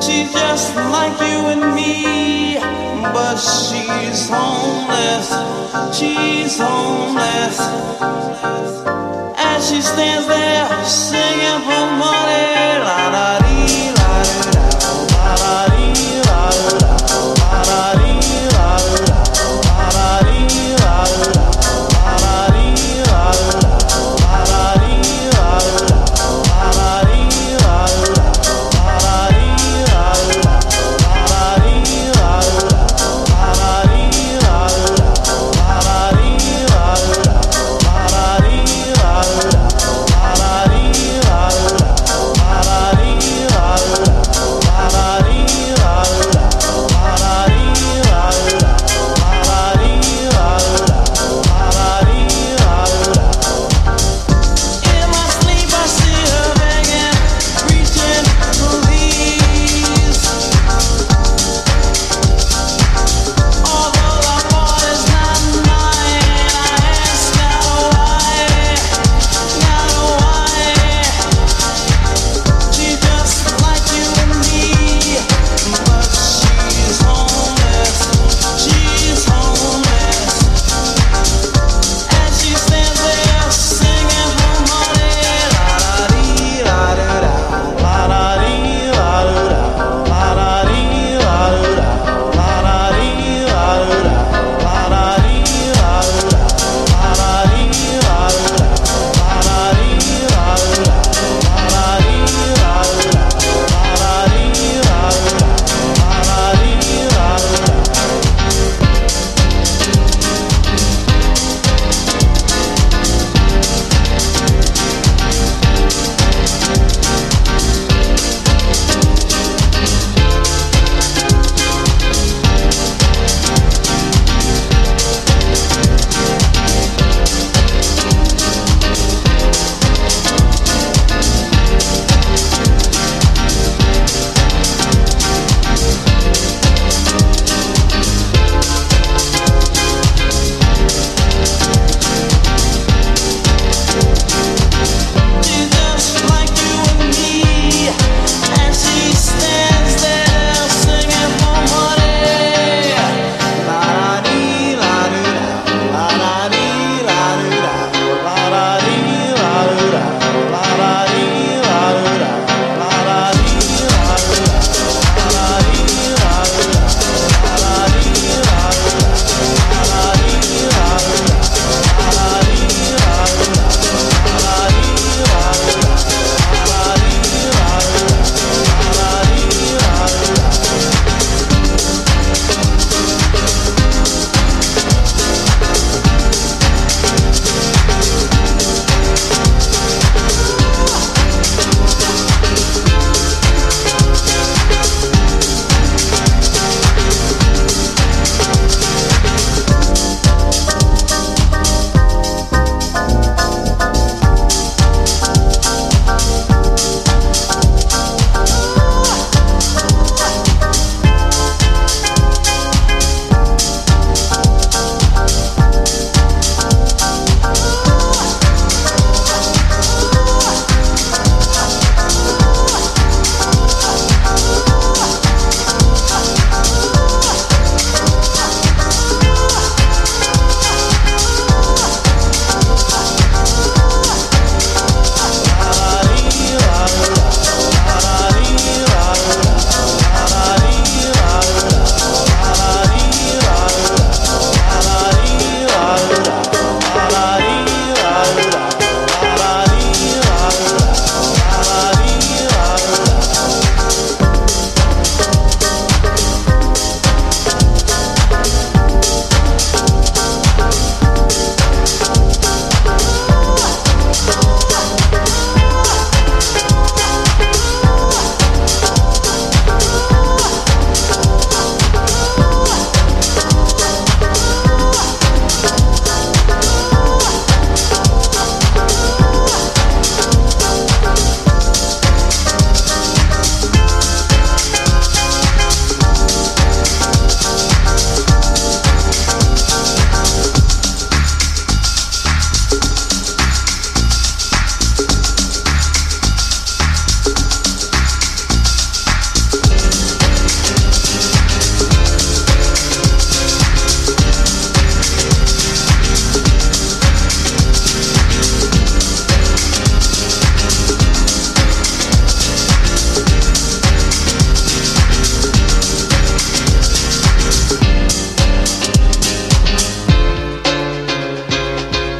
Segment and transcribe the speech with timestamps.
[0.00, 2.58] She's just like you and me,
[3.14, 5.28] but she's homeless.
[5.96, 7.58] She's homeless.
[9.36, 13.89] As she stands there singing for money, la la